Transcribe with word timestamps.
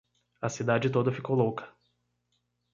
A 0.41 0.49
cidade 0.49 0.89
toda 0.89 1.11
ficou 1.11 1.35
louca. 1.35 1.69